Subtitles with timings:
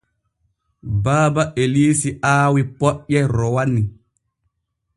[1.03, 3.81] Baaba Eliisi aawi poƴƴe rowani.